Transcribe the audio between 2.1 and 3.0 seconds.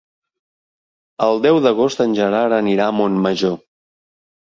Gerard anirà a